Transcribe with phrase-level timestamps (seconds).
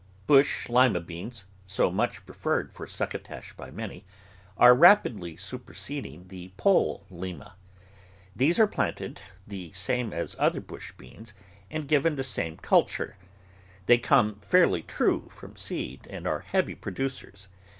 [0.25, 4.03] Bush Lima beans, so much preferred for succo tash by many,
[4.57, 7.55] are rapidly superseding the pole THE VEGETABLE GARDEN Lima.
[8.35, 11.35] These are planted the same as other bush beans
[11.69, 13.15] and given the same culture.
[13.85, 17.47] They come fairly true from seed and are heavy producers.